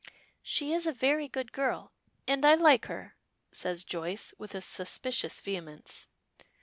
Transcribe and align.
"She 0.41 0.73
is 0.73 0.87
a 0.87 0.91
very 0.93 1.27
good 1.27 1.51
girl, 1.51 1.93
and 2.27 2.43
I 2.43 2.55
like 2.55 2.87
her," 2.87 3.17
says 3.51 3.83
Joyce, 3.83 4.33
with 4.39 4.55
a 4.55 4.59
suspicious 4.61 5.41
vehemence. 5.41 6.07